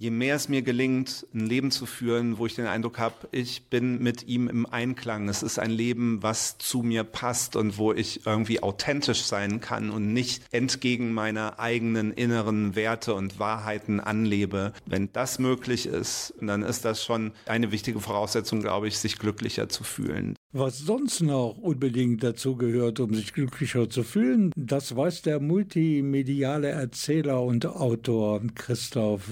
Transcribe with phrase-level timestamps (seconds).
[0.00, 3.64] Je mehr es mir gelingt, ein Leben zu führen, wo ich den Eindruck habe, ich
[3.64, 5.28] bin mit ihm im Einklang.
[5.28, 9.90] Es ist ein Leben, was zu mir passt und wo ich irgendwie authentisch sein kann
[9.90, 14.72] und nicht entgegen meiner eigenen inneren Werte und Wahrheiten anlebe.
[14.86, 19.68] Wenn das möglich ist, dann ist das schon eine wichtige Voraussetzung, glaube ich, sich glücklicher
[19.68, 20.34] zu fühlen.
[20.52, 26.70] Was sonst noch unbedingt dazu gehört, um sich glücklicher zu fühlen, das weiß der multimediale
[26.70, 29.30] Erzähler und Autor Christoph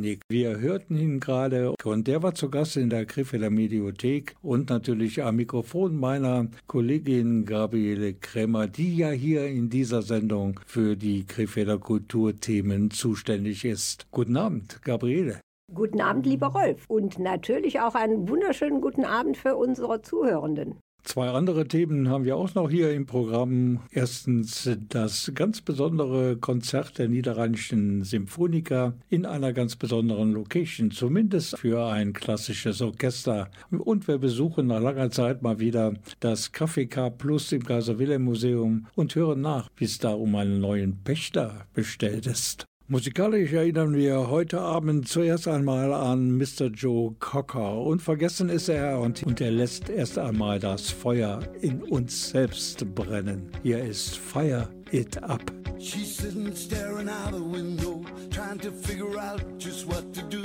[0.00, 0.20] Jauernick.
[0.28, 5.22] Wir hörten ihn gerade und der war zu Gast in der Krefelder Mediothek und natürlich
[5.22, 11.78] am Mikrofon meiner Kollegin Gabriele Krämer, die ja hier in dieser Sendung für die Krefelder
[11.78, 14.06] Kulturthemen zuständig ist.
[14.10, 15.40] Guten Abend, Gabriele.
[15.72, 16.84] Guten Abend, lieber Rolf.
[16.88, 20.80] Und natürlich auch einen wunderschönen guten Abend für unsere Zuhörenden.
[21.02, 23.80] Zwei andere Themen haben wir auch noch hier im Programm.
[23.90, 31.86] Erstens das ganz besondere Konzert der Niederrheinischen Symphoniker in einer ganz besonderen Location, zumindest für
[31.86, 33.50] ein klassisches Orchester.
[33.70, 38.22] Und wir besuchen nach langer Zeit mal wieder das Café K Plus im Kaiser Wilhelm
[38.24, 42.66] Museum und hören nach, wie es da um einen neuen Pächter bestellt ist.
[42.92, 46.66] Musikalisch erinnern wir heute Abend zuerst einmal an Mr.
[46.74, 47.82] Joe Cocker.
[47.82, 53.52] Unvergessen ist er und, und er lässt erst einmal das Feuer in uns selbst brennen.
[53.62, 55.40] Hier ist Fire It Up.
[55.78, 60.42] She's sitting staring out the window, trying to figure out just what to do.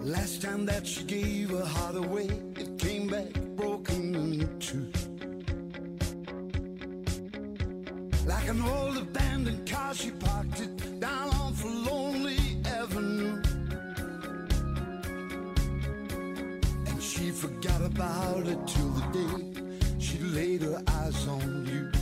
[0.00, 4.86] Last time that she gave her heart away, it came back broken in two.
[8.28, 13.40] Like an old abandoned car, she parked it down on for Lonely Avenue.
[16.88, 21.97] And she forgot about it till the day she laid her eyes on you.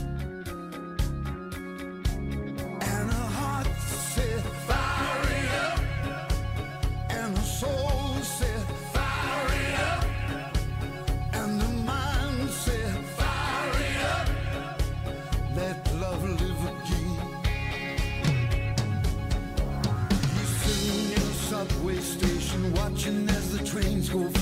[24.17, 24.35] Used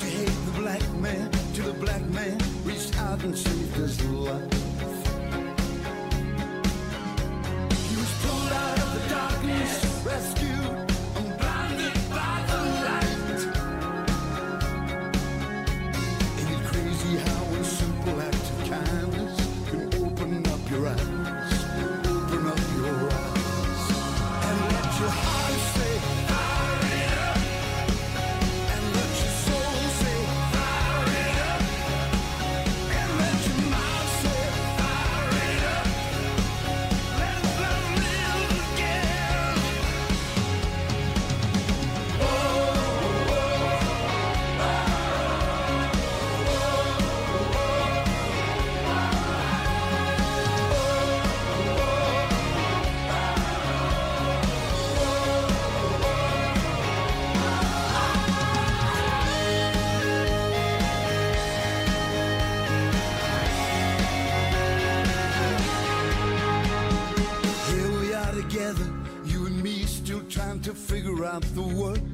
[0.00, 3.57] to hate the black man, till the black man reached out and saved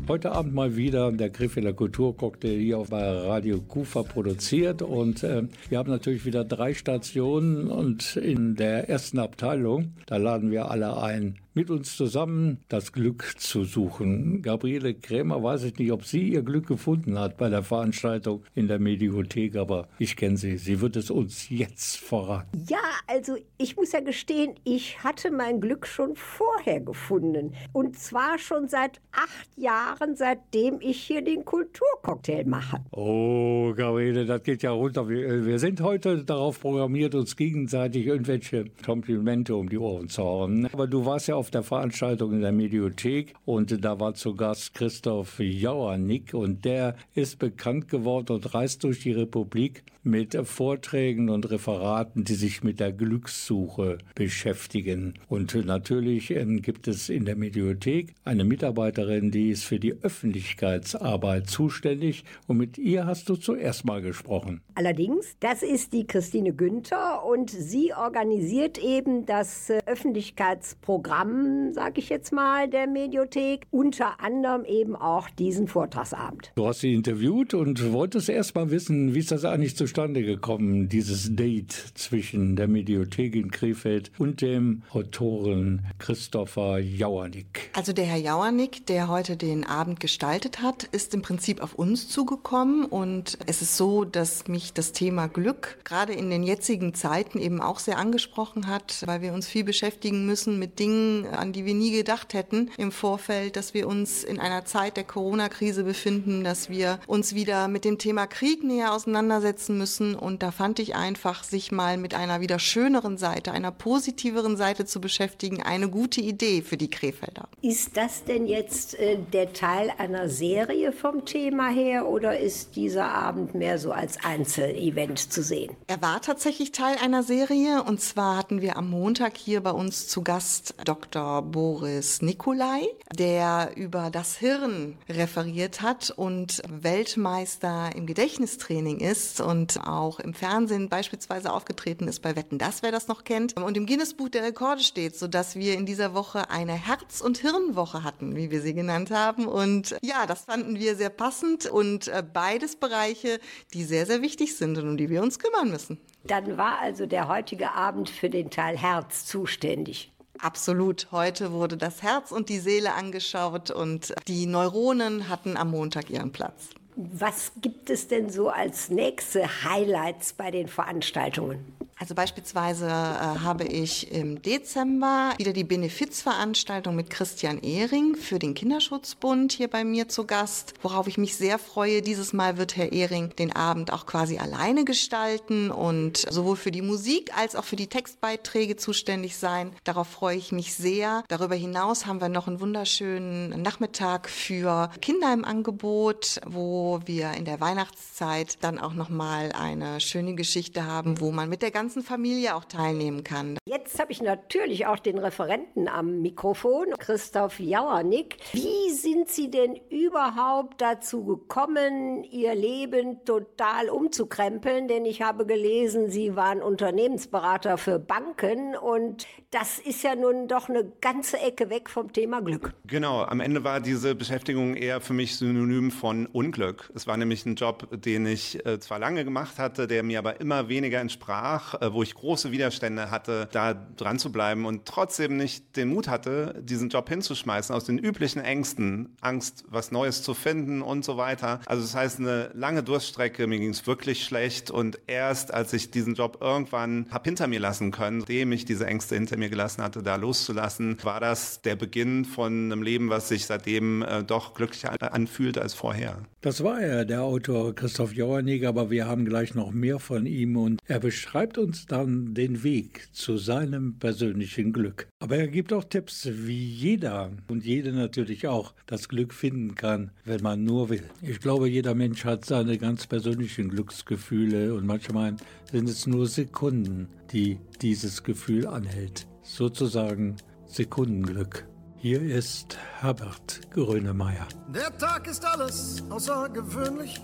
[0.07, 4.83] Heute Abend mal wieder der Griffeler Kulturcocktail hier auf Radio Kufa produziert.
[4.83, 10.51] Und äh, wir haben natürlich wieder drei Stationen und in der ersten Abteilung, da laden
[10.51, 14.43] wir alle ein, mit uns zusammen das Glück zu suchen.
[14.43, 18.67] Gabriele Krämer weiß ich nicht, ob sie ihr Glück gefunden hat bei der Veranstaltung in
[18.69, 20.59] der Mediothek, aber ich kenne sie.
[20.59, 22.67] Sie wird es uns jetzt verraten.
[22.69, 27.55] Ja, also ich muss ja gestehen, ich hatte mein Glück schon vorher gefunden.
[27.73, 32.79] Und zwar schon seit acht Jahren, seitdem ich hier den Kulturcocktail mache.
[32.91, 35.09] Oh, Gabriele, das geht ja runter.
[35.09, 40.69] Wir, wir sind heute darauf programmiert, uns gegenseitig irgendwelche Komplimente um die Ohren zu hauen.
[40.73, 43.35] Aber du warst ja auf auf der Veranstaltung in der Mediothek.
[43.45, 46.33] Und da war zu Gast Christoph Jauernick.
[46.33, 52.35] Und der ist bekannt geworden und reist durch die Republik mit Vorträgen und Referaten, die
[52.35, 55.15] sich mit der Glückssuche beschäftigen.
[55.29, 61.49] Und natürlich ähm, gibt es in der Mediothek eine Mitarbeiterin, die ist für die Öffentlichkeitsarbeit
[61.49, 64.61] zuständig und mit ihr hast du zuerst mal gesprochen.
[64.75, 72.11] Allerdings, das ist die Christine Günther und sie organisiert eben das äh, Öffentlichkeitsprogramm, sage ich
[72.11, 76.53] jetzt mal, der Mediothek, unter anderem eben auch diesen Vortragsabend.
[76.57, 80.89] Du hast sie interviewt und wolltest erst mal wissen, wie ist das eigentlich zustande gekommen,
[80.89, 87.71] dieses Date zwischen der Mediothek in Krefeld und dem Autoren Christopher Jauernick.
[87.75, 92.09] Also der Herr Jauernick, der heute den Abend gestaltet hat, ist im Prinzip auf uns
[92.09, 97.39] zugekommen und es ist so, dass mich das Thema Glück gerade in den jetzigen Zeiten
[97.39, 101.65] eben auch sehr angesprochen hat, weil wir uns viel beschäftigen müssen mit Dingen, an die
[101.65, 106.43] wir nie gedacht hätten im Vorfeld, dass wir uns in einer Zeit der Corona-Krise befinden,
[106.43, 109.84] dass wir uns wieder mit dem Thema Krieg näher auseinandersetzen müssen
[110.15, 114.87] und da fand ich einfach, sich mal mit einer wieder schöneren Seite, einer positiveren Seite
[114.87, 117.49] zu beschäftigen, eine gute Idee für die Krefelder.
[117.63, 123.07] Ist das denn jetzt äh, der Teil einer Serie vom Thema her oder ist dieser
[123.07, 125.77] Abend mehr so als Einzelevent zu sehen?
[125.87, 130.09] Er war tatsächlich Teil einer Serie und zwar hatten wir am Montag hier bei uns
[130.09, 131.43] zu Gast Dr.
[131.43, 140.21] Boris Nikolai, der über das Hirn referiert hat und Weltmeister im Gedächtnistraining ist und auch
[140.21, 144.29] im Fernsehen beispielsweise aufgetreten ist bei Wetten, das wer das noch kennt und im Guinness-Buch
[144.29, 148.61] der Rekorde steht, sodass wir in dieser Woche eine Herz- und Hirnwoche hatten, wie wir
[148.61, 149.47] sie genannt haben.
[149.47, 153.41] Und ja, das fanden wir sehr passend und äh, beides Bereiche,
[153.73, 155.99] die sehr, sehr wichtig sind und um die wir uns kümmern müssen.
[156.25, 160.11] Dann war also der heutige Abend für den Teil Herz zuständig.
[160.39, 161.09] Absolut.
[161.13, 166.33] Heute wurde das Herz und die Seele angeschaut und die Neuronen hatten am Montag ihren
[166.33, 166.71] Platz.
[166.97, 171.75] Was gibt es denn so als nächste Highlights bei den Veranstaltungen?
[171.97, 178.55] Also beispielsweise äh, habe ich im Dezember wieder die Benefizveranstaltung mit Christian Ehring für den
[178.55, 182.03] Kinderschutzbund hier bei mir zu Gast, worauf ich mich sehr freue.
[182.03, 186.83] Dieses Mal wird Herr Ehring den Abend auch quasi alleine gestalten und sowohl für die
[186.83, 189.71] Musik als auch für die Textbeiträge zuständig sein.
[189.85, 191.23] Darauf freue ich mich sehr.
[191.29, 197.45] Darüber hinaus haben wir noch einen wunderschönen Nachmittag für Kinder im Angebot, wo wir in
[197.45, 201.84] der Weihnachtszeit dann auch noch mal eine schöne Geschichte haben, wo man mit der ganzen
[201.91, 203.59] Familie auch teilnehmen kann.
[203.67, 208.37] Jetzt habe ich natürlich auch den Referenten am Mikrofon, Christoph Jauernick.
[208.53, 214.89] Wie sind Sie denn überhaupt dazu gekommen, Ihr Leben total umzukrempeln?
[214.89, 220.69] Denn ich habe gelesen, Sie waren Unternehmensberater für Banken und das ist ja nun doch
[220.69, 222.75] eine ganze Ecke weg vom Thema Glück.
[222.87, 226.91] Genau, am Ende war diese Beschäftigung eher für mich synonym von Unglück.
[226.95, 230.41] Es war nämlich ein Job, den ich äh, zwar lange gemacht hatte, der mir aber
[230.41, 235.37] immer weniger entsprach, äh, wo ich große Widerstände hatte, da dran zu bleiben und trotzdem
[235.37, 240.35] nicht den Mut hatte, diesen Job hinzuschmeißen aus den üblichen Ängsten, Angst, was Neues zu
[240.35, 241.61] finden und so weiter.
[241.67, 245.91] Also das heißt, eine lange Durststrecke, mir ging es wirklich schlecht und erst als ich
[245.91, 249.83] diesen Job irgendwann habe hinter mir lassen können, nachdem ich diese Ängste hinter mir gelassen
[249.83, 254.55] hatte, da loszulassen, war das der Beginn von einem Leben, was sich seitdem äh, doch
[254.55, 256.19] glücklicher anfühlt als vorher.
[256.41, 260.59] Das war er, der Autor Christoph Jauernig, aber wir haben gleich noch mehr von ihm
[260.59, 265.09] und er beschreibt uns dann den Weg zu seinem persönlichen Glück.
[265.21, 270.11] Aber er gibt auch Tipps, wie jeder und jede natürlich auch das Glück finden kann,
[270.25, 271.05] wenn man nur will.
[271.23, 275.37] Ich glaube, jeder Mensch hat seine ganz persönlichen Glücksgefühle und manchmal
[275.71, 279.27] sind es nur Sekunden, die dieses Gefühl anhält.
[279.43, 281.67] Sozusagen Sekundenglück.
[281.97, 284.47] Hier ist Herbert Grönemeyer.
[284.75, 287.21] Der Tag ist alles außergewöhnlich.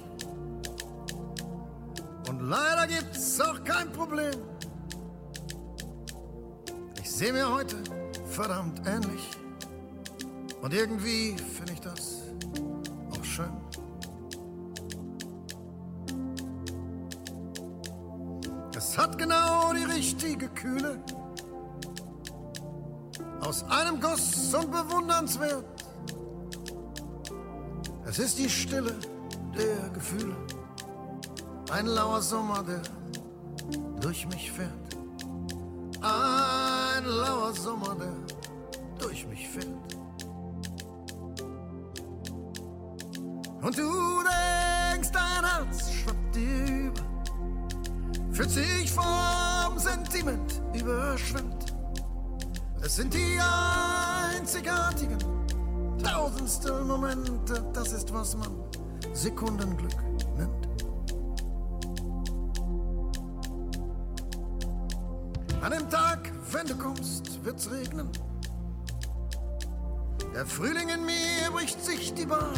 [2.50, 4.35] Leider gibt's auch kein Problem.
[7.00, 7.76] Ich sehe mir heute
[8.26, 9.30] verdammt ähnlich.
[10.61, 12.23] Und irgendwie finde ich das
[13.12, 13.52] auch schön.
[18.76, 20.99] Es hat genau die richtige Kühle.
[23.42, 25.64] Aus einem Guss und bewundernswert.
[28.07, 28.97] Es ist die Stille
[29.57, 30.35] der Gefühle.
[31.72, 32.82] Ein lauer Sommer, der
[34.00, 34.70] durch mich fährt.
[36.02, 38.12] Ein lauer Sommer, der
[38.98, 39.66] durch mich fährt.
[43.62, 44.22] Und du
[44.92, 47.02] denkst, dein Herz schwappt dir über,
[48.32, 51.72] fühlt sich vom Sentiment überschwemmt.
[52.82, 53.38] Es sind die
[54.34, 55.18] einzigartigen,
[56.02, 58.56] tausendstel Momente, das ist, was man
[59.12, 59.94] Sekundenglück
[67.50, 68.09] wird's regnen.
[70.33, 72.54] Der Frühling in mir bricht sich die Bahn.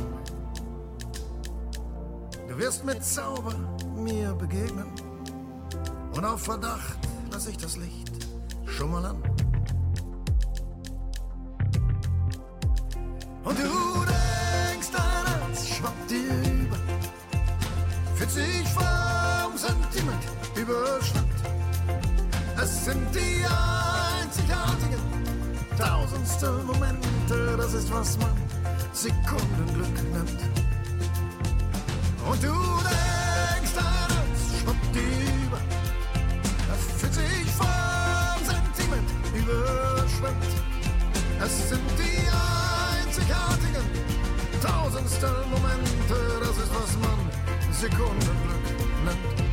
[2.46, 3.54] Du wirst mit Zauber
[3.96, 4.92] mir begegnen.
[6.14, 6.98] Und auf Verdacht
[7.30, 8.10] lass ich das Licht
[8.66, 9.22] schon mal an.
[13.44, 13.81] Und du
[26.42, 28.32] tausendstel Momente, das ist, was man
[28.92, 30.40] Sekundenglück nennt.
[32.28, 33.72] Und du denkst,
[34.60, 35.02] schwappt dir
[35.46, 35.60] über,
[36.68, 40.54] er fühlt sich vom Sentiment überschwemmt.
[41.44, 42.28] Es sind die
[43.06, 43.86] einzigartigen
[44.60, 48.64] tausendstel Momente, das ist, was man Sekundenglück
[49.04, 49.51] nennt.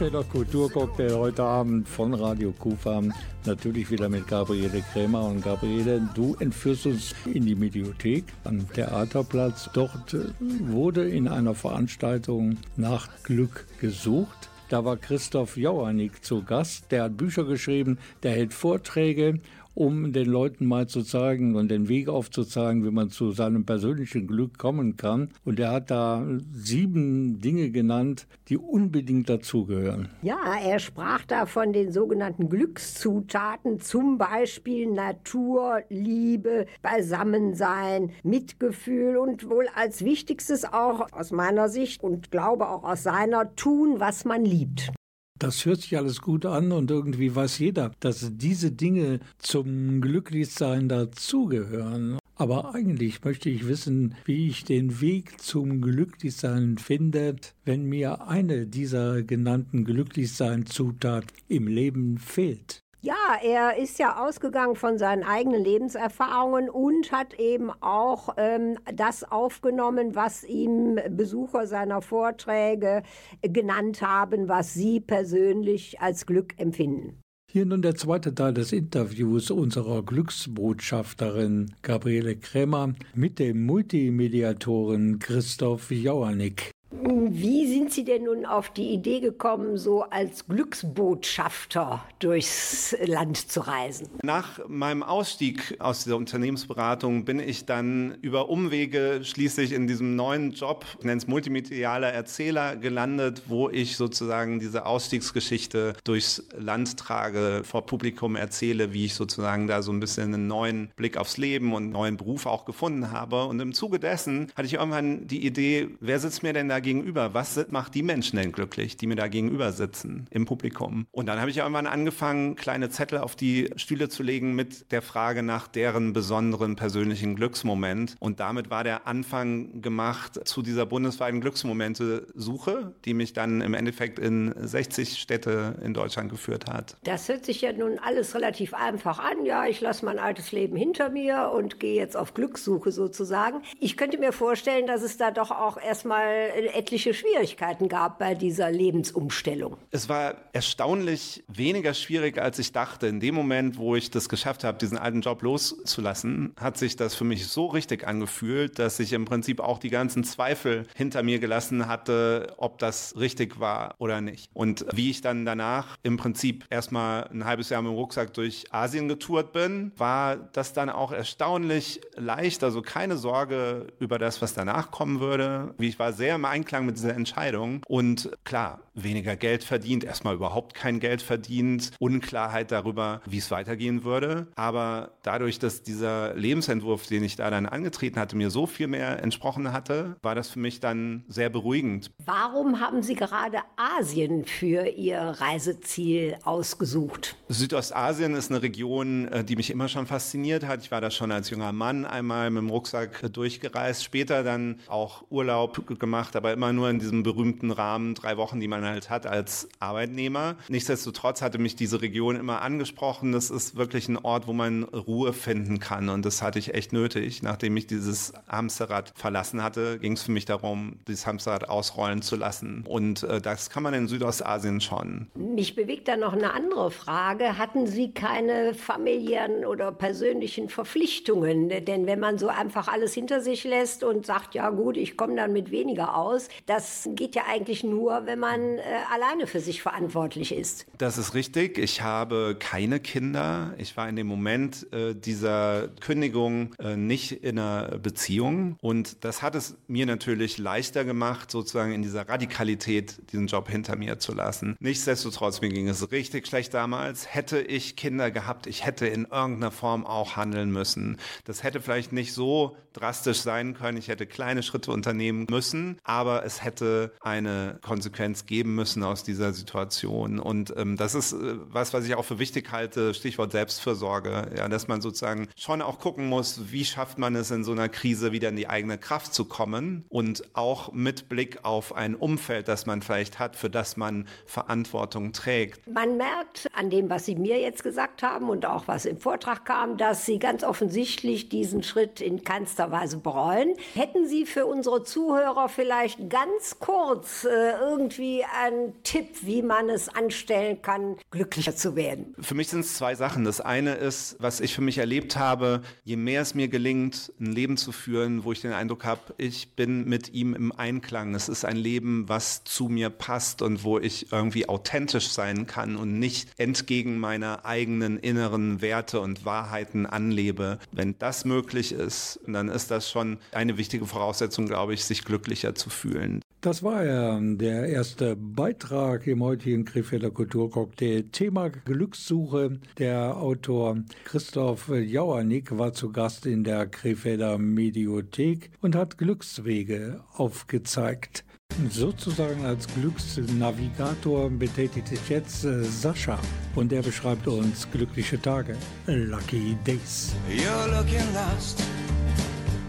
[0.00, 3.02] Krefelder Kulturcocktail heute Abend von Radio Kufa.
[3.44, 5.26] Natürlich wieder mit Gabriele Krämer.
[5.26, 9.68] Und Gabriele, du entführst uns in die Mediothek am Theaterplatz.
[9.74, 14.48] Dort äh, wurde in einer Veranstaltung nach Glück gesucht.
[14.70, 16.90] Da war Christoph Jauernick zu Gast.
[16.92, 19.40] Der hat Bücher geschrieben, der hält Vorträge,
[19.80, 24.26] um den Leuten mal zu zeigen und den Weg aufzuzeigen, wie man zu seinem persönlichen
[24.26, 25.30] Glück kommen kann.
[25.42, 26.22] Und er hat da
[26.52, 30.10] sieben Dinge genannt, die unbedingt dazugehören.
[30.20, 39.48] Ja, er sprach da von den sogenannten Glückszutaten, zum Beispiel Natur, Liebe, Beisammensein, Mitgefühl und
[39.48, 44.44] wohl als wichtigstes auch aus meiner Sicht und glaube auch aus seiner, tun, was man
[44.44, 44.92] liebt.
[45.40, 50.86] Das hört sich alles gut an und irgendwie weiß jeder, dass diese Dinge zum Glücklichsein
[50.86, 52.18] dazugehören.
[52.36, 58.66] Aber eigentlich möchte ich wissen, wie ich den Weg zum Glücklichsein finde, wenn mir eine
[58.66, 62.82] dieser genannten Glücklichsein-Zutat im Leben fehlt.
[63.02, 69.24] Ja, er ist ja ausgegangen von seinen eigenen Lebenserfahrungen und hat eben auch ähm, das
[69.24, 73.02] aufgenommen, was ihm Besucher seiner Vorträge
[73.40, 77.18] genannt haben, was sie persönlich als Glück empfinden.
[77.50, 85.90] Hier nun der zweite Teil des Interviews unserer Glücksbotschafterin Gabriele Krämer mit dem Multimediatoren Christoph
[85.90, 86.70] Jauernick.
[86.92, 93.60] Wie sind Sie denn nun auf die Idee gekommen, so als Glücksbotschafter durchs Land zu
[93.60, 94.08] reisen?
[94.24, 100.50] Nach meinem Ausstieg aus dieser Unternehmensberatung bin ich dann über Umwege schließlich in diesem neuen
[100.50, 107.62] Job, ich nenne es multimedialer Erzähler, gelandet, wo ich sozusagen diese Ausstiegsgeschichte durchs Land trage,
[107.62, 111.72] vor Publikum erzähle, wie ich sozusagen da so ein bisschen einen neuen Blick aufs Leben
[111.72, 113.44] und einen neuen Beruf auch gefunden habe.
[113.44, 117.34] Und im Zuge dessen hatte ich irgendwann die Idee, wer sitzt mir denn da gegenüber?
[117.34, 121.06] Was macht die Menschen denn glücklich, die mir da gegenüber sitzen im Publikum?
[121.12, 125.02] Und dann habe ich irgendwann angefangen, kleine Zettel auf die Stühle zu legen mit der
[125.02, 128.16] Frage nach deren besonderen persönlichen Glücksmoment.
[128.20, 134.18] Und damit war der Anfang gemacht zu dieser bundesweiten Glücksmomente-Suche, die mich dann im Endeffekt
[134.18, 136.96] in 60 Städte in Deutschland geführt hat.
[137.04, 139.44] Das hört sich ja nun alles relativ einfach an.
[139.44, 143.62] Ja, ich lasse mein altes Leben hinter mir und gehe jetzt auf Glückssuche sozusagen.
[143.78, 146.30] Ich könnte mir vorstellen, dass es da doch auch erstmal
[146.74, 149.76] etliche Schwierigkeiten gab bei dieser Lebensumstellung.
[149.90, 153.06] Es war erstaunlich weniger schwierig, als ich dachte.
[153.06, 157.14] In dem Moment, wo ich das geschafft habe, diesen alten Job loszulassen, hat sich das
[157.14, 161.38] für mich so richtig angefühlt, dass ich im Prinzip auch die ganzen Zweifel hinter mir
[161.38, 164.50] gelassen hatte, ob das richtig war oder nicht.
[164.54, 168.64] Und wie ich dann danach im Prinzip erstmal ein halbes Jahr mit dem Rucksack durch
[168.70, 172.64] Asien getourt bin, war das dann auch erstaunlich leicht.
[172.64, 175.74] Also keine Sorge über das, was danach kommen würde.
[175.78, 177.82] Wie ich war sehr im Einklang mit dieser Entscheidung.
[177.88, 184.04] Und klar, weniger Geld verdient, erstmal überhaupt kein Geld verdient, Unklarheit darüber, wie es weitergehen
[184.04, 184.48] würde.
[184.54, 189.22] Aber dadurch, dass dieser Lebensentwurf, den ich da dann angetreten hatte, mir so viel mehr
[189.22, 192.10] entsprochen hatte, war das für mich dann sehr beruhigend.
[192.24, 197.36] Warum haben Sie gerade Asien für Ihr Reiseziel ausgesucht?
[197.48, 200.82] Südostasien ist eine Region, äh, die mich immer schon fasziniert hat.
[200.82, 205.24] Ich war da schon als junger Mann einmal mit dem Rucksack durchgereist, später dann auch
[205.30, 209.26] Urlaub gemacht, aber immer nur in diesem berühmten Rahmen, drei Wochen, die man halt hat
[209.26, 210.56] als Arbeitnehmer.
[210.68, 213.32] Nichtsdestotrotz hatte mich diese Region immer angesprochen.
[213.32, 216.92] Das ist wirklich ein Ort, wo man Ruhe finden kann und das hatte ich echt
[216.92, 217.42] nötig.
[217.42, 222.36] Nachdem ich dieses Hamsterrad verlassen hatte, ging es für mich darum, dieses Hamsterrad ausrollen zu
[222.36, 225.28] lassen und äh, das kann man in Südostasien schon.
[225.34, 227.58] Mich bewegt da noch eine andere Frage.
[227.58, 231.68] Hatten Sie keine familiären oder persönlichen Verpflichtungen?
[231.68, 235.36] Denn wenn man so einfach alles hinter sich lässt und sagt, ja gut, ich komme
[235.36, 239.82] dann mit weniger aus, das geht ja eigentlich nur, wenn man äh, alleine für sich
[239.82, 240.86] verantwortlich ist.
[240.98, 241.78] Das ist richtig.
[241.78, 243.74] Ich habe keine Kinder.
[243.78, 248.76] Ich war in dem Moment äh, dieser Kündigung äh, nicht in einer Beziehung.
[248.80, 253.96] Und das hat es mir natürlich leichter gemacht, sozusagen in dieser Radikalität diesen Job hinter
[253.96, 254.76] mir zu lassen.
[254.80, 257.34] Nichtsdestotrotz, mir ging es richtig schlecht damals.
[257.34, 261.18] Hätte ich Kinder gehabt, ich hätte in irgendeiner Form auch handeln müssen.
[261.44, 263.98] Das hätte vielleicht nicht so drastisch sein können.
[263.98, 269.52] Ich hätte kleine Schritte unternehmen müssen, aber es hätte eine Konsequenz geben müssen aus dieser
[269.52, 270.38] Situation.
[270.38, 274.68] Und ähm, das ist äh, was, was ich auch für wichtig halte, Stichwort Selbstfürsorge, ja,
[274.68, 278.32] dass man sozusagen schon auch gucken muss, wie schafft man es in so einer Krise
[278.32, 282.86] wieder in die eigene Kraft zu kommen und auch mit Blick auf ein Umfeld, das
[282.86, 285.86] man vielleicht hat, für das man Verantwortung trägt.
[285.86, 289.64] Man merkt an dem, was Sie mir jetzt gesagt haben und auch was im Vortrag
[289.64, 293.74] kam, dass Sie ganz offensichtlich diesen Schritt in keinster Weise bereuen.
[293.94, 300.08] Hätten Sie für unsere Zuhörer vielleicht ganz kurz äh, irgendwie einen Tipp, wie man es
[300.08, 302.34] anstellen kann, glücklicher zu werden?
[302.40, 303.44] Für mich sind es zwei Sachen.
[303.44, 307.52] Das eine ist, was ich für mich erlebt habe, je mehr es mir gelingt, ein
[307.52, 311.34] Leben zu führen, wo ich den Eindruck habe, ich bin mit ihm im Einklang.
[311.34, 315.96] Es ist ein Leben, was zu mir passt und wo ich irgendwie authentisch sein kann
[315.96, 320.78] und nicht entgegen meiner eigenen inneren Werte und Wahrheiten anlebe.
[320.92, 325.74] Wenn das möglich ist, dann ist das schon eine wichtige Voraussetzung, glaube ich, sich glücklicher
[325.74, 326.40] zu fühlen.
[326.60, 331.24] Das war ja der erste Beitrag im heutigen Krefelder Kulturcocktail.
[331.24, 332.80] Thema Glückssuche.
[332.98, 341.44] Der Autor Christoph Jauernick war zu Gast in der Krefelder Mediothek und hat Glückswege aufgezeigt.
[341.90, 346.38] Sozusagen als Glücksnavigator betätigt sich jetzt äh, Sascha
[346.74, 348.76] und er beschreibt uns glückliche Tage,
[349.06, 350.34] Lucky Days.
[350.48, 351.82] You're looking lost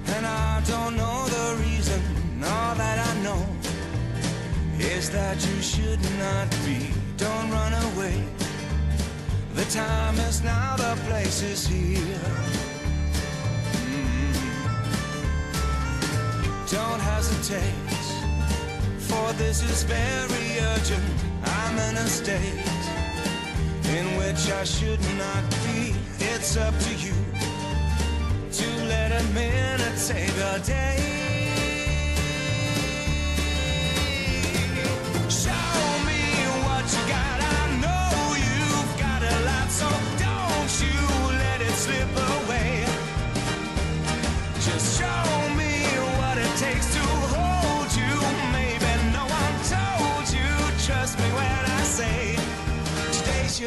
[0.08, 2.02] and I don't know the reason.
[2.44, 3.46] All that I know
[4.84, 6.90] is that you should not be.
[7.18, 8.24] Don't run away.
[9.54, 12.32] The time is now, the place is here.
[13.86, 14.34] Mm.
[16.72, 17.96] Don't hesitate,
[18.98, 21.04] for this is very urgent.
[21.44, 22.66] I'm in a state
[23.98, 25.94] in which I should not be.
[26.20, 27.14] It's up to you
[28.52, 31.21] to let a minute save a day.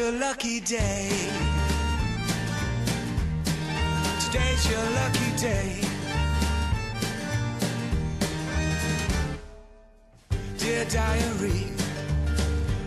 [0.05, 1.09] Your lucky day.
[4.19, 5.94] Today's your lucky day.
[10.89, 11.67] Diary,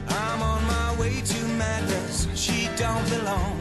[0.08, 2.28] I'm on my way to madness.
[2.34, 3.61] She don't belong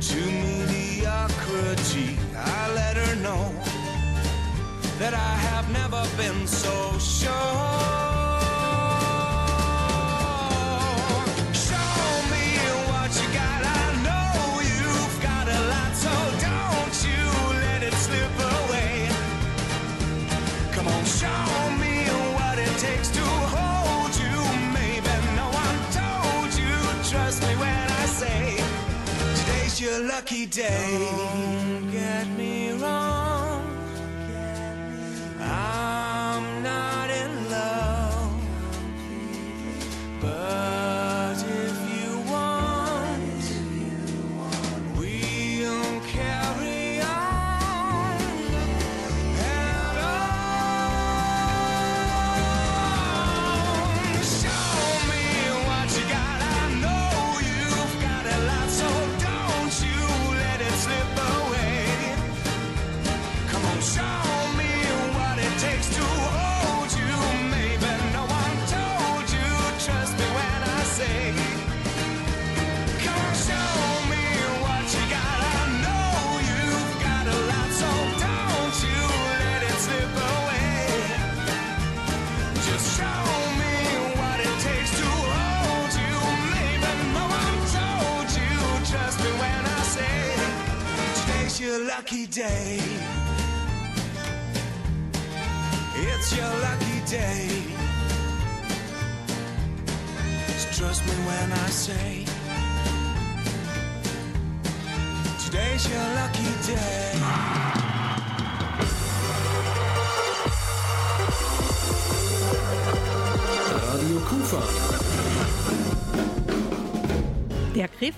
[0.00, 2.18] to mediocrity.
[2.36, 3.52] I let her know
[4.98, 8.01] that I have never been so sure.
[30.52, 31.61] Day.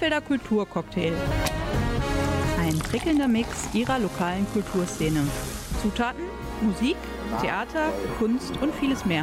[0.05, 1.15] Krefelder Kulturcocktail.
[2.59, 5.27] Ein prickelnder Mix ihrer lokalen Kulturszene.
[5.81, 6.25] Zutaten,
[6.61, 6.97] Musik,
[7.41, 9.23] Theater, Kunst und vieles mehr.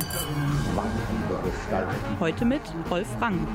[2.20, 3.48] Heute mit Rolf Rang.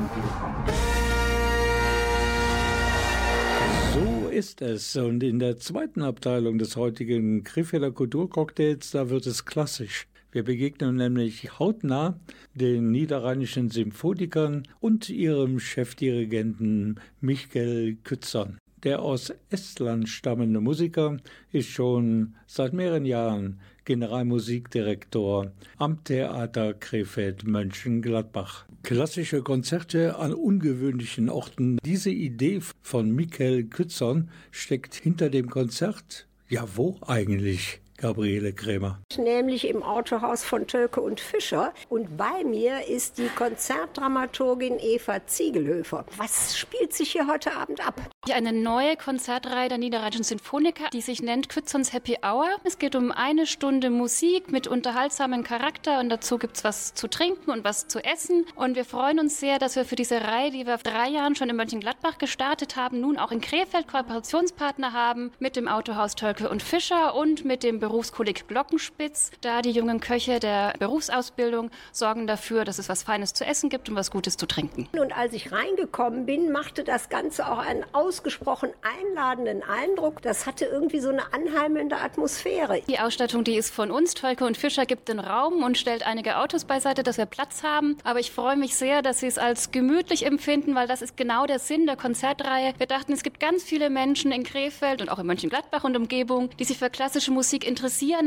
[3.92, 4.94] So ist es.
[4.94, 10.06] Und in der zweiten Abteilung des heutigen Krefelder Kulturcocktails, da wird es klassisch.
[10.32, 12.18] Wir begegnen nämlich hautnah
[12.54, 18.58] den niederrheinischen Symphonikern und ihrem Chefdirigenten Michael Kützern.
[18.82, 21.16] Der aus Estland stammende Musiker
[21.50, 28.66] ist schon seit mehreren Jahren Generalmusikdirektor am Theater Krefeld Mönchengladbach.
[28.82, 31.78] Klassische Konzerte an ungewöhnlichen Orten.
[31.84, 36.28] Diese Idee von Michael Kützern steckt hinter dem Konzert.
[36.48, 37.80] Ja, wo eigentlich?
[37.98, 39.00] Gabriele Krämer.
[39.16, 41.72] nämlich im Autohaus von Tölke und Fischer.
[41.88, 46.04] Und bei mir ist die Konzertdramaturgin Eva Ziegelhöfer.
[46.16, 48.00] Was spielt sich hier heute Abend ab?
[48.30, 52.48] Eine neue Konzertreihe der Niederrheinischen Sinfoniker, die sich nennt Kützons Happy Hour.
[52.64, 57.50] Es geht um eine Stunde Musik mit unterhaltsamen Charakter und dazu gibt's was zu trinken
[57.50, 58.44] und was zu essen.
[58.54, 61.34] Und wir freuen uns sehr, dass wir für diese Reihe, die wir vor drei Jahren
[61.34, 66.48] schon in Mönchengladbach gestartet haben, nun auch in Krefeld Kooperationspartner haben mit dem Autohaus Tölke
[66.50, 69.30] und Fischer und mit dem Berufskolleg Glockenspitz.
[69.42, 73.88] Da die jungen Köche der Berufsausbildung sorgen dafür, dass es was Feines zu essen gibt
[73.88, 74.88] und was Gutes zu trinken.
[74.98, 80.20] Und als ich reingekommen bin, machte das Ganze auch einen ausgesprochen einladenden Eindruck.
[80.22, 82.82] Das hatte irgendwie so eine anheimelnde Atmosphäre.
[82.88, 84.14] Die Ausstattung, die ist von uns.
[84.14, 87.98] Tolke und Fischer gibt den Raum und stellt einige Autos beiseite, dass wir Platz haben.
[88.02, 91.46] Aber ich freue mich sehr, dass Sie es als gemütlich empfinden, weil das ist genau
[91.46, 92.74] der Sinn der Konzertreihe.
[92.78, 96.50] Wir dachten, es gibt ganz viele Menschen in Krefeld und auch in Mönchengladbach und Umgebung,
[96.58, 97.75] die sich für klassische Musik interessieren,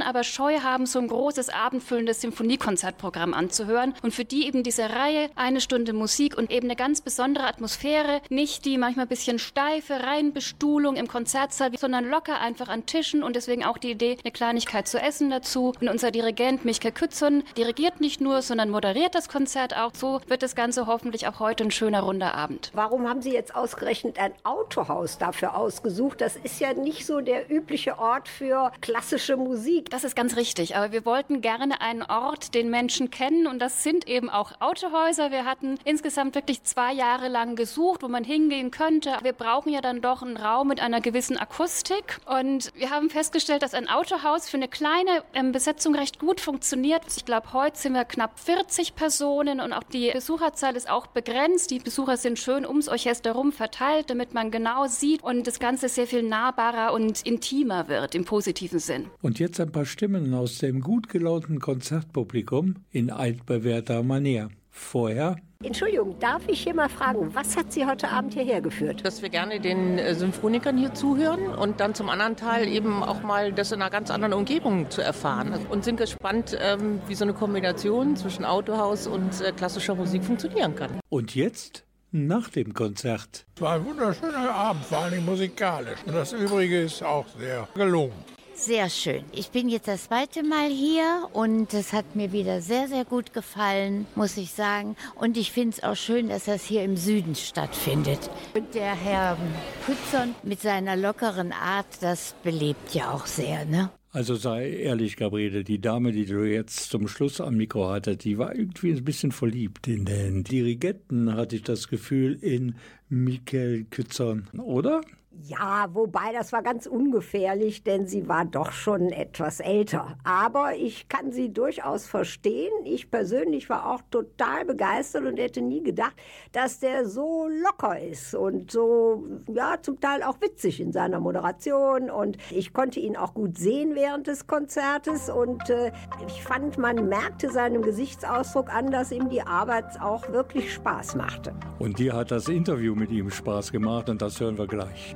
[0.02, 3.96] aber Scheu haben, so ein großes abendfüllendes Symphoniekonzertprogramm anzuhören.
[4.02, 8.22] Und für die eben diese Reihe, eine Stunde Musik und eben eine ganz besondere Atmosphäre,
[8.30, 13.36] nicht die manchmal ein bisschen steife Reihenbestuhlung im Konzertsaal, sondern locker einfach an Tischen und
[13.36, 15.74] deswegen auch die Idee, eine Kleinigkeit zu essen dazu.
[15.80, 19.92] Und unser Dirigent Michael Kützun dirigiert nicht nur, sondern moderiert das Konzert auch.
[19.94, 22.72] So wird das Ganze hoffentlich auch heute ein schöner runder Abend.
[22.74, 26.22] Warum haben Sie jetzt ausgerechnet ein Autohaus dafür ausgesucht?
[26.22, 29.90] Das ist ja nicht so der übliche Ort für klassische Musik.
[29.90, 33.84] Das ist ganz richtig, aber wir wollten gerne einen Ort, den Menschen kennen und das
[33.84, 35.32] sind eben auch Autohäuser.
[35.32, 39.18] Wir hatten insgesamt wirklich zwei Jahre lang gesucht, wo man hingehen könnte.
[39.24, 43.64] Wir brauchen ja dann doch einen Raum mit einer gewissen Akustik und wir haben festgestellt,
[43.64, 47.04] dass ein Autohaus für eine kleine ähm, Besetzung recht gut funktioniert.
[47.16, 51.72] Ich glaube, heute sind wir knapp 40 Personen und auch die Besucherzahl ist auch begrenzt.
[51.72, 55.90] Die Besucher sind schön ums Orchester rum verteilt, damit man genau sieht und das Ganze
[55.90, 59.10] sehr viel nahbarer und intimer wird im positiven Sinn.
[59.22, 64.50] Und jetzt ein paar Stimmen aus dem gut gelaunten Konzertpublikum in altbewährter Manier.
[64.72, 69.06] Vorher Entschuldigung, darf ich hier mal fragen, was hat Sie heute Abend hierher geführt?
[69.06, 73.22] dass wir gerne den äh, Symphonikern hier zuhören und dann zum anderen Teil eben auch
[73.24, 75.54] mal das in einer ganz anderen Umgebung zu erfahren.
[75.70, 80.76] Und sind gespannt, ähm, wie so eine Kombination zwischen Autohaus und äh, klassischer Musik funktionieren
[80.76, 80.92] kann.
[81.10, 83.46] und jetzt nach dem Konzert.
[83.56, 86.00] Es war ein wunderschöner Abend, vor allem musikalisch.
[86.06, 88.14] Und das Übrige ist auch sehr gelungen.
[88.60, 89.24] Sehr schön.
[89.32, 93.32] Ich bin jetzt das zweite Mal hier und es hat mir wieder sehr, sehr gut
[93.34, 94.98] gefallen, muss ich sagen.
[95.16, 98.30] Und ich finde es auch schön, dass das hier im Süden stattfindet.
[98.54, 99.38] Und der Herr
[99.86, 103.92] Pützern mit seiner lockeren Art, das belebt ja auch sehr, ne?
[104.12, 108.38] Also sei ehrlich, Gabriele, die Dame, die du jetzt zum Schluss am Mikro hattest, die
[108.38, 112.76] war irgendwie ein bisschen verliebt in den Dirigenten, hatte ich das Gefühl, in
[113.08, 115.02] Michael Kützern, oder?
[115.32, 120.18] Ja, wobei das war ganz ungefährlich, denn sie war doch schon etwas älter.
[120.24, 122.72] Aber ich kann sie durchaus verstehen.
[122.84, 126.16] Ich persönlich war auch total begeistert und hätte nie gedacht,
[126.52, 132.10] dass der so locker ist und so, ja, zum Teil auch witzig in seiner Moderation.
[132.10, 135.92] Und ich konnte ihn auch gut sehen während des Konzertes und äh,
[136.26, 141.54] ich fand, man merkte seinem Gesichtsausdruck an, dass ihm die Arbeit auch wirklich Spaß machte.
[141.78, 145.16] Und dir hat das Interview mit ihm Spaß gemacht und das hören wir gleich.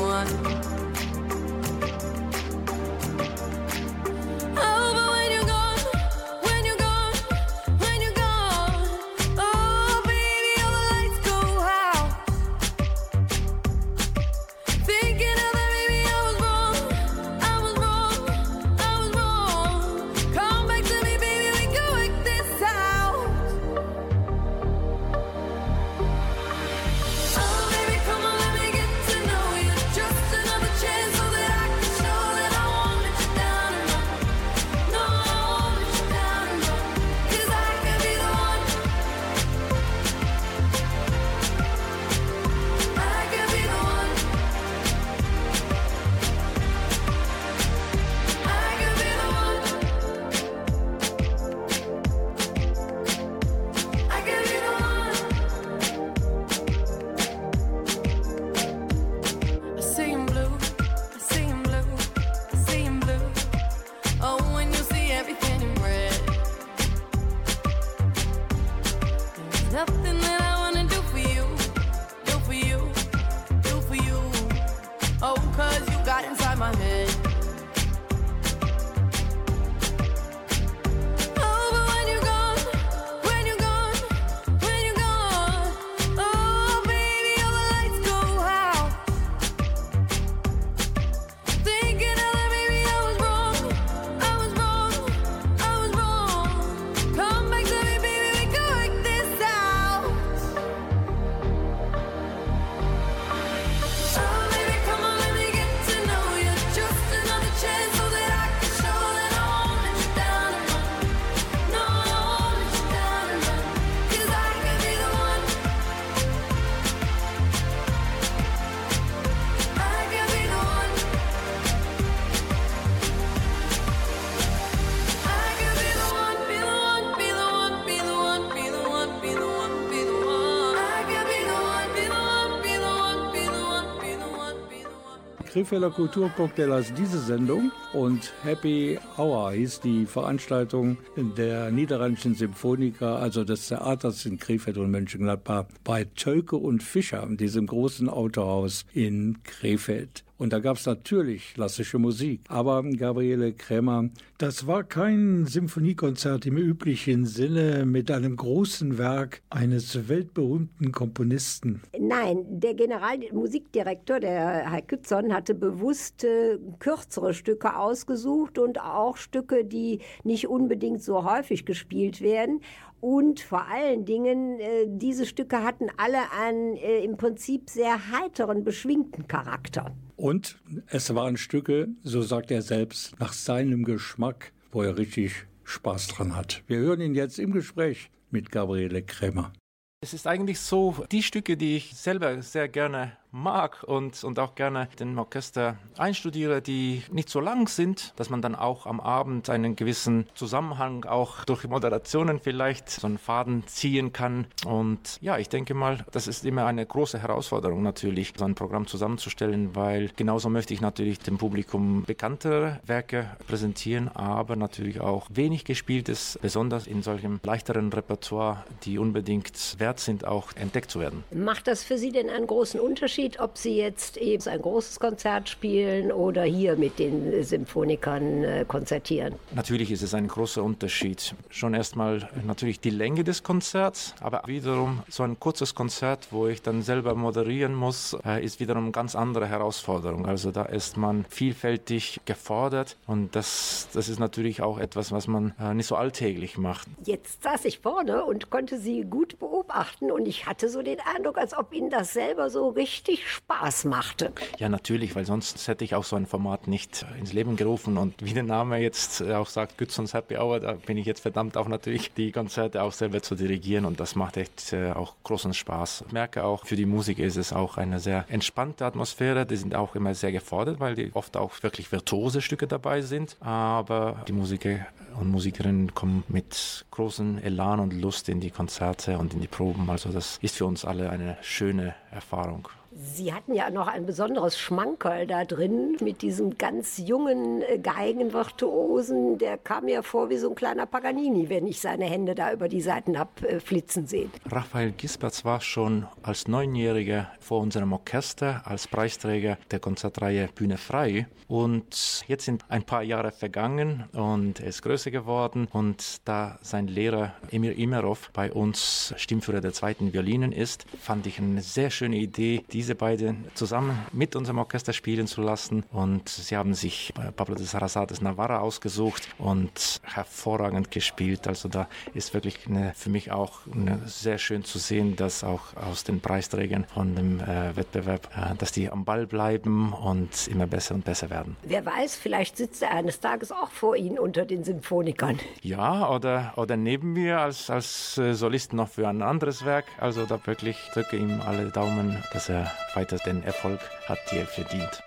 [135.71, 143.45] Krefelder Kulturcocktail heißt diese Sendung und Happy Hour hieß die Veranstaltung der Niederrheinischen Symphoniker, also
[143.45, 150.25] des Theaters in Krefeld und Mönchengladbach, bei Tölke und Fischer, diesem großen Autohaus in Krefeld.
[150.41, 152.41] Und da gab es natürlich klassische Musik.
[152.47, 160.09] Aber Gabriele Krämer, das war kein Symphoniekonzert im üblichen Sinne mit einem großen Werk eines
[160.09, 161.83] weltberühmten Komponisten.
[161.99, 169.63] Nein, der Generalmusikdirektor, der Herr Kützon, hatte bewusst äh, kürzere Stücke ausgesucht und auch Stücke,
[169.63, 172.61] die nicht unbedingt so häufig gespielt werden.
[172.99, 178.63] Und vor allen Dingen, äh, diese Stücke hatten alle einen äh, im Prinzip sehr heiteren,
[178.63, 179.93] beschwingten Charakter.
[180.21, 186.09] Und es waren Stücke, so sagt er selbst, nach seinem Geschmack, wo er richtig Spaß
[186.09, 186.61] dran hat.
[186.67, 189.51] Wir hören ihn jetzt im Gespräch mit Gabriele Krämer.
[189.99, 194.55] Es ist eigentlich so, die Stücke, die ich selber sehr gerne mag und, und auch
[194.55, 199.49] gerne den Orchester einstudiere, die nicht so lang sind, dass man dann auch am Abend
[199.49, 204.47] einen gewissen Zusammenhang auch durch Moderationen vielleicht so einen Faden ziehen kann.
[204.65, 208.87] Und ja, ich denke mal, das ist immer eine große Herausforderung natürlich, so ein Programm
[208.87, 215.65] zusammenzustellen, weil genauso möchte ich natürlich dem Publikum bekanntere Werke präsentieren, aber natürlich auch wenig
[215.65, 221.23] gespieltes, besonders in solchem leichteren Repertoire, die unbedingt wert sind, auch entdeckt zu werden.
[221.33, 225.49] Macht das für Sie denn einen großen Unterschied, ob Sie jetzt eben ein großes Konzert
[225.49, 229.35] spielen oder hier mit den Symphonikern äh, konzertieren?
[229.53, 231.35] Natürlich ist es ein großer Unterschied.
[231.49, 236.61] Schon erstmal natürlich die Länge des Konzerts, aber wiederum so ein kurzes Konzert, wo ich
[236.61, 240.25] dann selber moderieren muss, äh, ist wiederum eine ganz andere Herausforderung.
[240.25, 245.53] Also da ist man vielfältig gefordert und das, das ist natürlich auch etwas, was man
[245.59, 246.87] äh, nicht so alltäglich macht.
[247.03, 251.37] Jetzt saß ich vorne und konnte Sie gut beobachten und ich hatte so den Eindruck,
[251.37, 254.31] als ob Ihnen das selber so richtig Spaß machte.
[254.57, 257.97] Ja, natürlich, weil sonst hätte ich auch so ein Format nicht ins Leben gerufen.
[257.97, 261.57] Und wie der Name jetzt auch sagt, Gützons Happy Hour, da bin ich jetzt verdammt
[261.57, 263.85] auch natürlich, die Konzerte auch selber zu dirigieren.
[263.85, 266.05] Und das macht echt äh, auch großen Spaß.
[266.07, 269.45] Ich merke auch, für die Musiker ist es auch eine sehr entspannte Atmosphäre.
[269.45, 273.37] Die sind auch immer sehr gefordert, weil die oft auch wirklich virtuose Stücke dabei sind.
[273.39, 274.85] Aber die Musiker
[275.19, 279.89] und Musikerinnen kommen mit großem Elan und Lust in die Konzerte und in die Proben.
[279.89, 282.67] Also das ist für uns alle eine schöne Erfahrung.
[283.03, 289.39] Sie hatten ja noch ein besonderes Schmankerl da drin mit diesem ganz jungen äh, Geigenvirtuosen.
[289.39, 292.69] Der kam mir vor wie so ein kleiner Paganini, wenn ich seine Hände da über
[292.69, 293.59] die Seiten hab äh,
[294.05, 294.29] sehen.
[294.49, 301.27] Raphael Gisberts war schon als Neunjähriger vor unserem Orchester als Preisträger der Konzertreihe Bühne frei.
[301.51, 305.67] Und jetzt sind ein paar Jahre vergangen und er ist größer geworden.
[305.73, 311.39] Und da sein Lehrer Emir Imerov bei uns Stimmführer der zweiten Violinen ist, fand ich
[311.39, 315.83] eine sehr schöne Idee, diese beiden zusammen mit unserem Orchester spielen zu lassen.
[315.91, 321.47] Und sie haben sich äh, Pablo de Sarasates Navarra ausgesucht und hervorragend gespielt.
[321.47, 325.75] Also da ist wirklich eine, für mich auch eine, sehr schön zu sehen, dass auch
[325.75, 330.67] aus den Preisträgern von dem äh, Wettbewerb, äh, dass die am Ball bleiben und immer
[330.67, 331.55] besser und besser werden.
[331.63, 335.39] Wer weiß, vielleicht sitzt er eines Tages auch vor Ihnen unter den Symphonikern.
[335.61, 339.85] Ja, oder, oder neben mir als, als äh, Solist noch für ein anderes Werk.
[339.99, 344.47] Also da wirklich drücke ihm alle Daumen, dass er weiter den Erfolg hat, die er
[344.47, 345.03] verdient.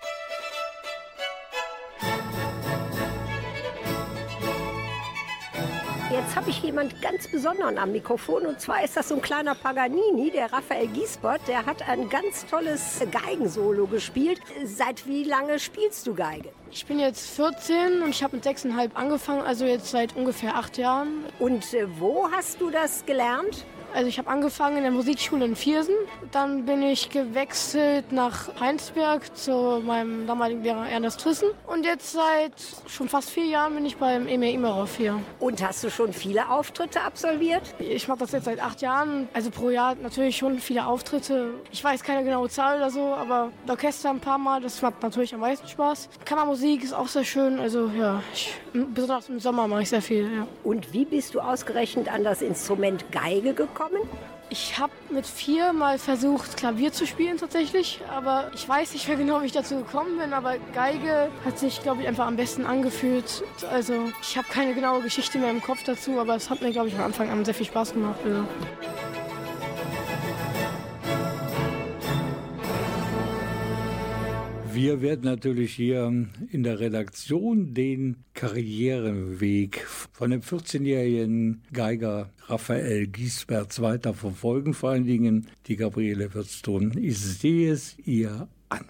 [6.11, 9.53] Jetzt habe ich jemand ganz Besonderen am Mikrofon und zwar ist das so ein kleiner
[9.53, 11.41] Paganini, der Raphael Giesbert.
[11.47, 14.39] Der hat ein ganz tolles Geigensolo gespielt.
[14.63, 16.49] Seit wie lange spielst du Geige?
[16.71, 20.77] Ich bin jetzt 14 und ich habe mit 6,5 angefangen, also jetzt seit ungefähr acht
[20.77, 21.25] Jahren.
[21.39, 23.65] Und äh, wo hast du das gelernt?
[23.95, 25.95] Also ich habe angefangen in der Musikschule in Viersen.
[26.31, 31.47] Dann bin ich gewechselt nach Heinsberg zu meinem damaligen Lehrer Ernest Thyssen.
[31.65, 32.51] Und jetzt seit
[32.87, 35.21] schon fast vier Jahren bin ich beim Emir Imerov hier.
[35.39, 37.61] Und hast du schon viele Auftritte absolviert?
[37.79, 39.29] Ich mache das jetzt seit acht Jahren.
[39.31, 41.53] Also pro Jahr natürlich schon viele Auftritte.
[41.71, 45.33] Ich weiß keine genaue Zahl oder so, aber Orchester ein paar Mal, das macht natürlich
[45.33, 46.09] am meisten Spaß.
[46.25, 47.61] Kammermusik ist auch sehr schön.
[47.61, 50.23] Also ja, ich, besonders im Sommer mache ich sehr viel.
[50.35, 50.47] Ja.
[50.65, 53.84] Und wie bist du ausgerechnet an das Instrument Geige gekommen?
[54.49, 59.17] Ich habe mit vier mal versucht, Klavier zu spielen tatsächlich, aber ich weiß nicht mehr
[59.17, 62.65] genau, wie ich dazu gekommen bin, aber Geige hat sich, glaube ich, einfach am besten
[62.65, 63.43] angefühlt.
[63.71, 66.89] Also ich habe keine genaue Geschichte mehr im Kopf dazu, aber es hat mir, glaube
[66.89, 68.19] ich, am Anfang an sehr viel Spaß gemacht.
[68.23, 68.45] Also.
[74.75, 76.11] Wir werden natürlich hier
[76.51, 84.73] in der Redaktion den Karriereweg von dem 14-jährigen Geiger Raphael Giesberts weiter verfolgen.
[84.73, 86.91] Vor allen Dingen die Gabriele wird's tun.
[86.99, 88.83] Ich sehe es ihr an.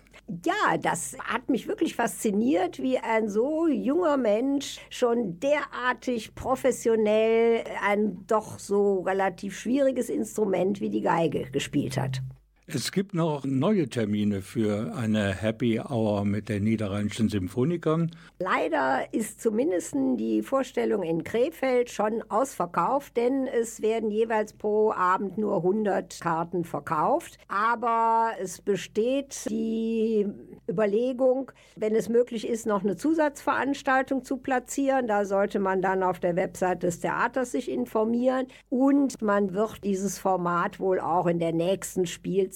[0.44, 8.26] Ja, das hat mich wirklich fasziniert, wie ein so junger Mensch schon derartig professionell ein
[8.26, 12.24] doch so relativ schwieriges Instrument wie die Geige gespielt hat.
[12.68, 18.10] Es gibt noch neue Termine für eine Happy Hour mit den Niederrheinischen Symphonikern.
[18.40, 25.38] Leider ist zumindest die Vorstellung in Krefeld schon ausverkauft, denn es werden jeweils pro Abend
[25.38, 27.38] nur 100 Karten verkauft.
[27.50, 30.26] Aber es besteht die
[30.68, 35.06] Überlegung, wenn es möglich ist, noch eine Zusatzveranstaltung zu platzieren.
[35.06, 38.48] Da sollte man dann auf der Website des Theaters sich informieren.
[38.70, 42.55] Und man wird dieses Format wohl auch in der nächsten Spielzeit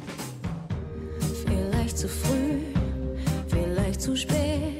[1.46, 2.73] Vielleicht zu früh,
[3.94, 4.73] vielleicht zu spät.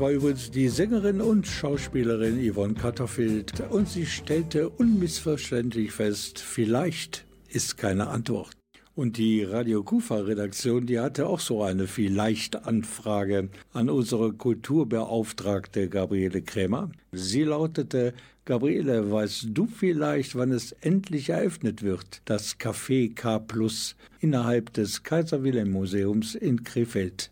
[0.00, 7.26] Das war übrigens die Sängerin und Schauspielerin Yvonne Katterfield und sie stellte unmissverständlich fest, vielleicht
[7.50, 8.56] ist keine Antwort.
[8.94, 16.90] Und die Radio Kufa-Redaktion, die hatte auch so eine Vielleicht-Anfrage an unsere Kulturbeauftragte Gabriele Krämer.
[17.12, 18.14] Sie lautete,
[18.46, 25.02] Gabriele, weißt du vielleicht, wann es endlich eröffnet wird, das Café K Plus innerhalb des
[25.02, 27.30] Kaiser Wilhelm Museums in Krefeld?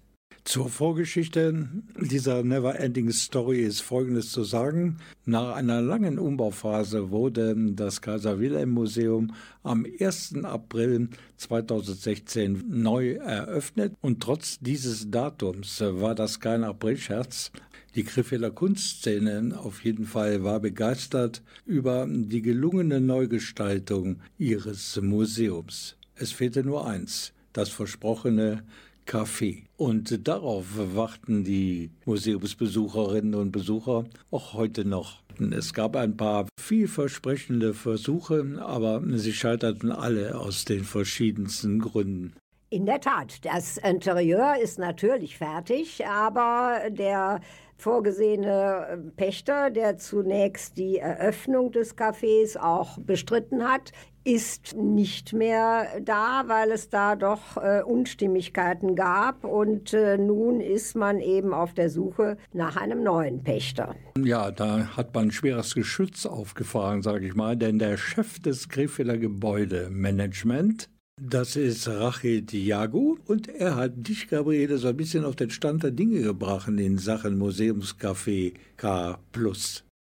[0.49, 1.69] Zur Vorgeschichte
[2.01, 4.97] dieser Never-Ending Story ist Folgendes zu sagen.
[5.27, 10.37] Nach einer langen Umbauphase wurde das Kaiser Wilhelm Museum am 1.
[10.45, 17.53] April 2016 neu eröffnet und trotz dieses Datums war das kein Aprilscherz.
[17.95, 25.99] Die Krefelder Kunstszene auf jeden Fall war begeistert über die gelungene Neugestaltung ihres Museums.
[26.15, 28.63] Es fehlte nur eins, das versprochene
[29.09, 29.65] Café.
[29.77, 35.23] Und darauf warten die Museumsbesucherinnen und Besucher auch heute noch.
[35.53, 42.35] Es gab ein paar vielversprechende Versuche, aber sie scheiterten alle aus den verschiedensten Gründen.
[42.71, 47.41] In der Tat, das Interieur ist natürlich fertig, aber der
[47.79, 53.93] vorgesehene Pächter, der zunächst die Eröffnung des Cafés auch bestritten hat,
[54.29, 60.95] ist nicht mehr da, weil es da doch äh, Unstimmigkeiten gab und äh, nun ist
[60.95, 63.95] man eben auf der Suche nach einem neuen Pächter.
[64.23, 69.17] Ja, da hat man schweres Geschütz aufgefahren, sage ich mal, denn der Chef des Krefelder
[69.17, 75.51] Gebäudemanagement, das ist Rachel Diago und er hat dich, Gabriele, so ein bisschen auf den
[75.51, 79.17] Stand der Dinge gebracht in Sachen Museumscafé K+.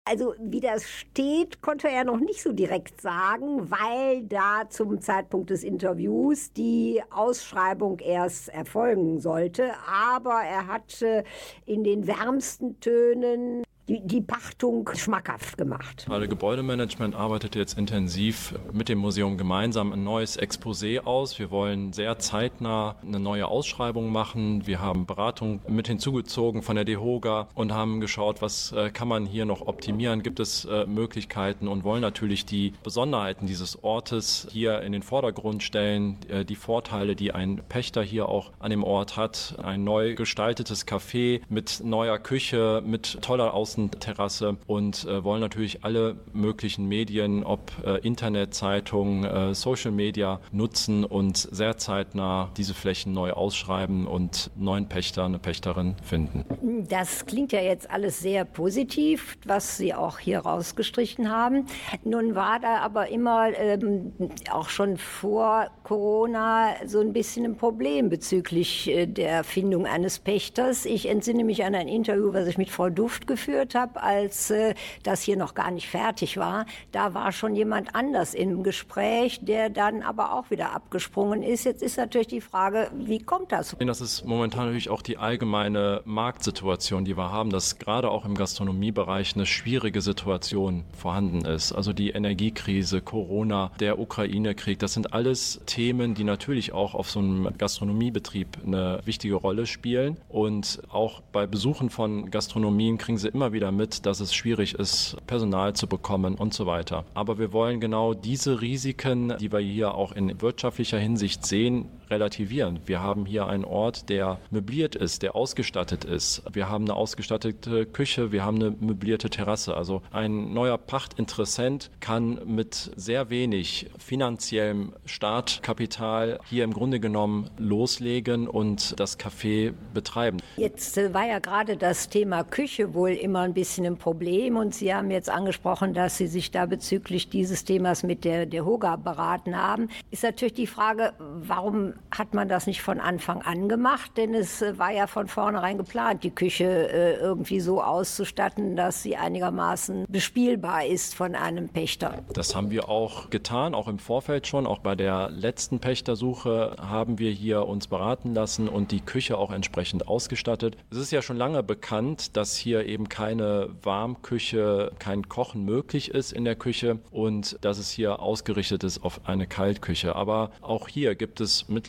[0.10, 5.50] Also wie das steht, konnte er noch nicht so direkt sagen, weil da zum Zeitpunkt
[5.50, 9.72] des Interviews die Ausschreibung erst erfolgen sollte.
[9.86, 11.24] Aber er hat äh,
[11.66, 16.06] in den wärmsten Tönen die, die Pachtung schmackhaft gemacht.
[16.10, 21.40] Alle Gebäudemanagement arbeitet jetzt intensiv mit dem Museum gemeinsam ein neues Exposé aus.
[21.40, 24.68] Wir wollen sehr zeitnah eine neue Ausschreibung machen.
[24.68, 29.26] Wir haben Beratung mit hinzugezogen von der DEHOGA und haben geschaut, was äh, kann man
[29.26, 34.82] hier noch optimieren, gibt es äh, Möglichkeiten und wollen natürlich die Besonderheiten dieses Ortes hier
[34.82, 39.16] in den Vordergrund stellen, äh, die Vorteile, die ein Pächter hier auch an dem Ort
[39.16, 39.56] hat.
[39.64, 46.18] Ein neu gestaltetes Café mit neuer Küche, mit toller Außenterrasse und äh, wollen natürlich alle
[46.34, 53.14] möglichen Medien, ob äh, Internet, Zeitung, äh, Social Media nutzen und sehr zeitnah diese Flächen
[53.14, 56.46] neu ausschreiben und neuen Pächter, eine Pächterin finden.
[56.90, 61.68] Das klingt ja jetzt alles sehr positiv, was Sie auch hier rausgestrichen haben.
[62.04, 64.14] Nun war da aber immer ähm,
[64.52, 70.86] auch schon vor Corona so ein bisschen ein Problem bezüglich der Findung eines Pächters.
[70.86, 74.74] Ich entsinne mich an ein Interview, was ich mit Frau Duft geführt habe, als äh,
[75.04, 76.66] das hier noch gar nicht fertig war.
[76.92, 81.64] Da war schon jemand anders im Gespräch, der dann aber auch wieder abgesprungen ist.
[81.64, 83.76] Jetzt ist natürlich die Frage, wie kommt das?
[83.80, 88.36] Das ist momentan natürlich auch die allgemeine Marktsituation, die wir haben, dass gerade auch im
[88.36, 91.72] Gastronomiebereich eine schwierige Situation vorhanden ist.
[91.72, 97.20] Also die Energiekrise, Corona, der Ukraine-Krieg, das sind alles Themen, die natürlich auch auf so
[97.20, 100.18] einem Gastronomiebetrieb eine wichtige Rolle spielen.
[100.30, 104.76] Und auch bei Besuchen von Gastronomien kriegen sie immer wieder wieder mit, dass es schwierig
[104.76, 107.06] ist, Personal zu bekommen und so weiter.
[107.16, 112.80] Aber wir wollen genau diese Risiken, die wir hier auch in wirtschaftlicher Hinsicht sehen, relativieren.
[112.86, 116.44] Wir haben hier einen Ort, der möbliert ist, der ausgestattet ist.
[116.52, 119.76] Wir haben eine ausgestattete Küche, wir haben eine möblierte Terrasse.
[119.76, 128.48] Also ein neuer Pachtinteressent kann mit sehr wenig finanziellem Startkapital hier im Grunde genommen loslegen
[128.48, 130.38] und das Café betreiben.
[130.58, 134.74] Jetzt äh, war ja gerade das Thema Küche wohl immer ein bisschen ein Problem und
[134.74, 138.96] Sie haben jetzt angesprochen, dass Sie sich da bezüglich dieses Themas mit der, der Hoga
[138.96, 139.90] beraten haben.
[140.12, 144.12] Ist natürlich die Frage, warum hat man das nicht von Anfang an gemacht?
[144.18, 149.04] Denn es äh, war ja von vornherein geplant, die Küche äh, irgendwie so auszustatten, dass
[149.04, 152.24] sie einigermaßen bespielbar ist von einem Pächter.
[152.34, 154.66] Das haben wir auch getan, auch im Vorfeld schon.
[154.66, 159.52] Auch bei der letzten Pächtersuche haben wir hier uns beraten lassen und die Küche auch
[159.52, 160.78] entsprechend ausgestattet.
[160.92, 166.32] Es ist ja schon lange bekannt, dass hier eben keine Warmküche, kein Kochen möglich ist
[166.32, 170.16] in der Küche und dass es hier ausgerichtet ist auf eine Kaltküche.
[170.16, 171.87] Aber auch hier gibt es mittlerweile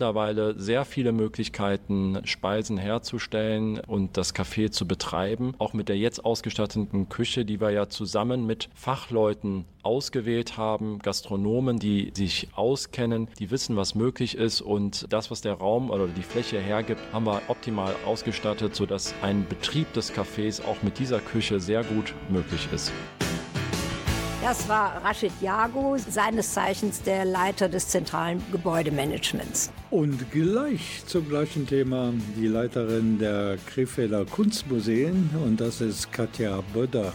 [0.56, 5.54] sehr viele Möglichkeiten, Speisen herzustellen und das Café zu betreiben.
[5.58, 11.78] Auch mit der jetzt ausgestatteten Küche, die wir ja zusammen mit Fachleuten ausgewählt haben, Gastronomen,
[11.78, 16.22] die sich auskennen, die wissen, was möglich ist und das, was der Raum oder die
[16.22, 21.60] Fläche hergibt, haben wir optimal ausgestattet, sodass ein Betrieb des Cafés auch mit dieser Küche
[21.60, 22.92] sehr gut möglich ist.
[24.40, 29.72] Das war Rashid Jago, seines Zeichens der Leiter des zentralen Gebäudemanagements.
[29.90, 37.12] Und gleich zum gleichen Thema die Leiterin der Krefelder Kunstmuseen und das ist Katja Böder.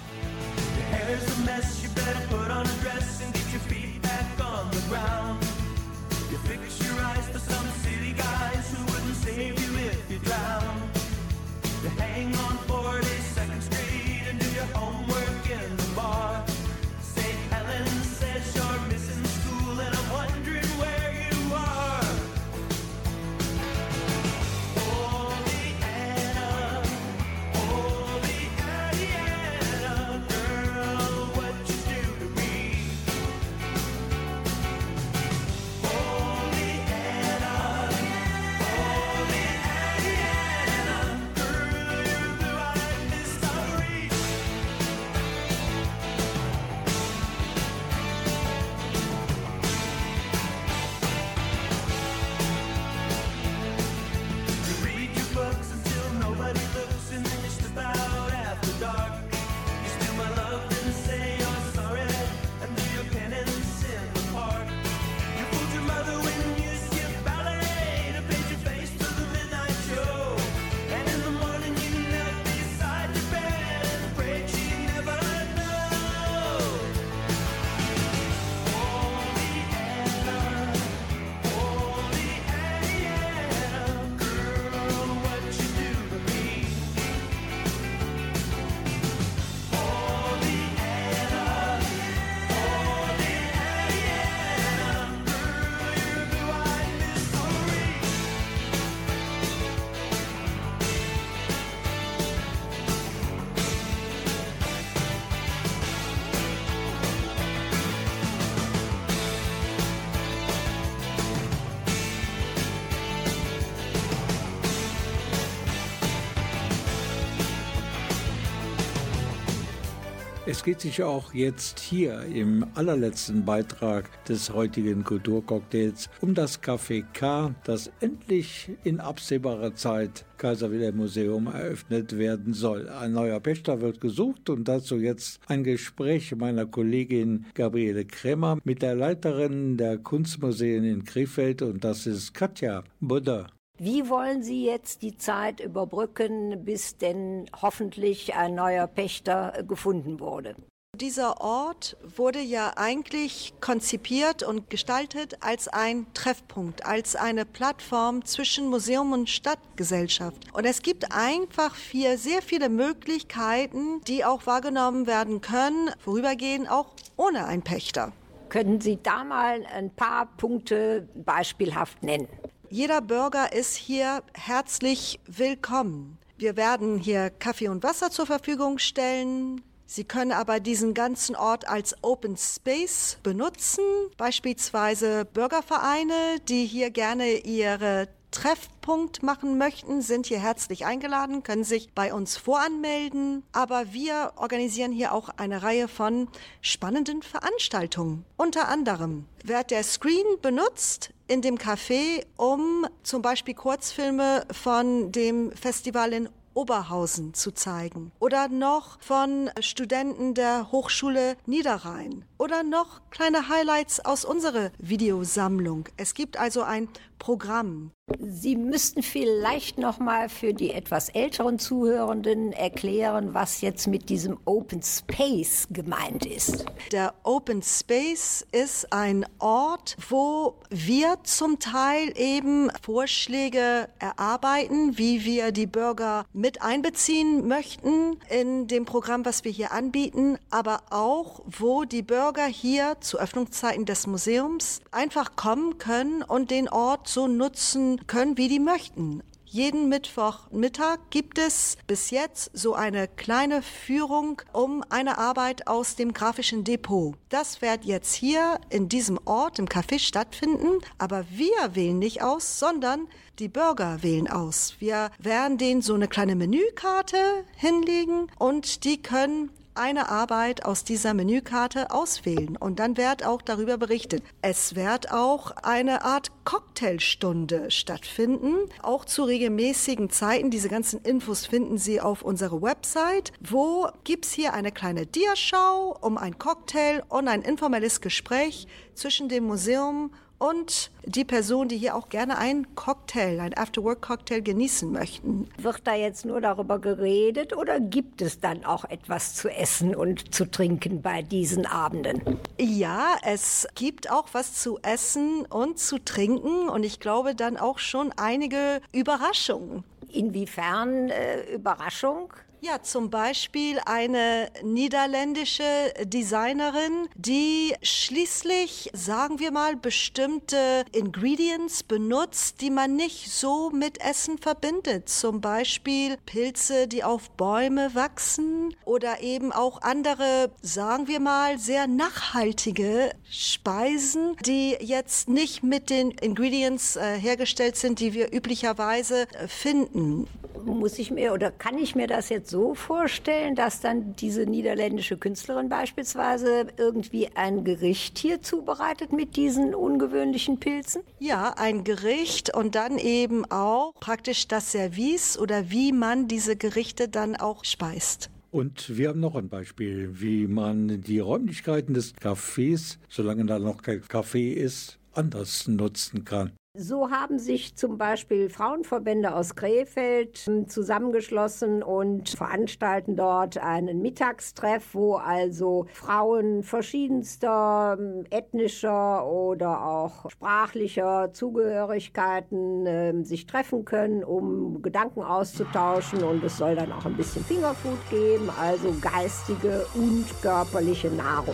[120.63, 127.03] Es geht sich auch jetzt hier im allerletzten Beitrag des heutigen Kulturcocktails um das Café
[127.11, 132.87] K, das endlich in absehbarer Zeit Kaiser Wilhelm Museum eröffnet werden soll.
[132.87, 138.83] Ein neuer Pächter wird gesucht und dazu jetzt ein Gespräch meiner Kollegin Gabriele Krämer mit
[138.83, 143.47] der Leiterin der Kunstmuseen in Krefeld und das ist Katja Budder.
[143.85, 150.21] Wie wollen Sie jetzt die Zeit überbrücken, bis denn hoffentlich ein neuer Pächter äh, gefunden
[150.21, 150.55] wurde?
[150.95, 158.69] Dieser Ort wurde ja eigentlich konzipiert und gestaltet als ein Treffpunkt, als eine Plattform zwischen
[158.69, 160.37] Museum und Stadtgesellschaft.
[160.53, 166.95] Und es gibt einfach vier sehr viele Möglichkeiten, die auch wahrgenommen werden können, vorübergehend auch
[167.17, 168.13] ohne einen Pächter.
[168.47, 172.29] Können Sie da mal ein paar Punkte beispielhaft nennen?
[172.73, 176.17] Jeder Bürger ist hier herzlich willkommen.
[176.39, 179.61] Wir werden hier Kaffee und Wasser zur Verfügung stellen.
[179.85, 183.83] Sie können aber diesen ganzen Ort als Open Space benutzen,
[184.17, 191.93] beispielsweise Bürgervereine, die hier gerne ihre Treffpunkt machen möchten, sind hier herzlich eingeladen, können sich
[191.93, 193.43] bei uns voranmelden.
[193.53, 196.27] Aber wir organisieren hier auch eine Reihe von
[196.61, 198.25] spannenden Veranstaltungen.
[198.35, 205.51] Unter anderem wird der Screen benutzt in dem Café, um zum Beispiel Kurzfilme von dem
[205.53, 208.11] Festival in Oberhausen zu zeigen.
[208.19, 212.25] Oder noch von Studenten der Hochschule Niederrhein.
[212.43, 215.87] Oder noch kleine Highlights aus unserer Videosammlung.
[215.95, 217.91] Es gibt also ein Programm.
[218.19, 224.37] Sie müssten vielleicht noch mal für die etwas älteren Zuhörenden erklären, was jetzt mit diesem
[224.43, 226.65] Open Space gemeint ist.
[226.91, 235.53] Der Open Space ist ein Ort, wo wir zum Teil eben Vorschläge erarbeiten, wie wir
[235.53, 241.85] die Bürger mit einbeziehen möchten in dem Programm, was wir hier anbieten, aber auch, wo
[241.85, 248.07] die Bürger hier zu Öffnungszeiten des Museums einfach kommen können und den Ort so nutzen
[248.07, 249.23] können, wie die möchten.
[249.53, 256.11] Jeden Mittwochmittag gibt es bis jetzt so eine kleine Führung um eine Arbeit aus dem
[256.11, 257.13] grafischen Depot.
[257.29, 262.57] Das wird jetzt hier in diesem Ort im Café stattfinden, aber wir wählen nicht aus,
[262.57, 263.07] sondern
[263.37, 264.73] die Bürger wählen aus.
[264.79, 271.13] Wir werden denen so eine kleine Menükarte hinlegen und die können eine Arbeit aus dieser
[271.13, 274.23] Menükarte auswählen und dann wird auch darüber berichtet.
[274.41, 280.51] Es wird auch eine Art Cocktailstunde stattfinden, auch zu regelmäßigen Zeiten.
[280.51, 283.33] Diese ganzen Infos finden Sie auf unserer Website.
[283.39, 289.45] Wo gibt's hier eine kleine Diaschau um ein Cocktail und ein informelles Gespräch zwischen dem
[289.45, 295.49] Museum und die Person, die hier auch gerne einen Cocktail, ein After-Work-Cocktail genießen möchten.
[295.57, 300.33] Wird da jetzt nur darüber geredet oder gibt es dann auch etwas zu essen und
[300.33, 302.39] zu trinken bei diesen Abenden?
[302.59, 307.79] Ja, es gibt auch was zu essen und zu trinken und ich glaube dann auch
[307.79, 309.83] schon einige Überraschungen.
[310.09, 312.33] Inwiefern äh, Überraschung?
[312.65, 322.69] Ja, zum Beispiel eine niederländische Designerin, die schließlich, sagen wir mal, bestimmte Ingredients benutzt, die
[322.69, 325.09] man nicht so mit Essen verbindet.
[325.09, 331.87] Zum Beispiel Pilze, die auf Bäume wachsen oder eben auch andere, sagen wir mal, sehr
[331.87, 339.49] nachhaltige Speisen, die jetzt nicht mit den Ingredients äh, hergestellt sind, die wir üblicherweise äh,
[339.49, 340.27] finden.
[340.63, 345.17] Muss ich mir oder kann ich mir das jetzt so vorstellen, dass dann diese niederländische
[345.17, 351.01] Künstlerin beispielsweise irgendwie ein Gericht hier zubereitet mit diesen ungewöhnlichen Pilzen?
[351.17, 357.09] Ja, ein Gericht und dann eben auch praktisch das Service oder wie man diese Gerichte
[357.09, 358.29] dann auch speist.
[358.51, 363.81] Und wir haben noch ein Beispiel, wie man die Räumlichkeiten des Cafés, solange da noch
[363.81, 366.51] kein Café ist, anders nutzen kann.
[366.75, 374.95] So haben sich zum Beispiel Frauenverbände aus Krefeld ähm, zusammengeschlossen und veranstalten dort einen Mittagstreff,
[374.95, 384.81] wo also Frauen verschiedenster ähm, ethnischer oder auch sprachlicher Zugehörigkeiten äh, sich treffen können, um
[384.81, 386.23] Gedanken auszutauschen.
[386.23, 391.53] Und es soll dann auch ein bisschen Fingerfood geben, also geistige und körperliche Nahrung.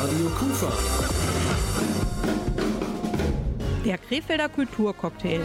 [0.00, 1.41] Radio Kufa.
[3.84, 5.40] Der Krefelder Kulturcocktail.